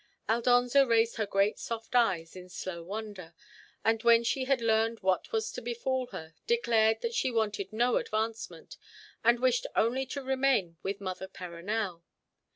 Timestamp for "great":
1.27-1.59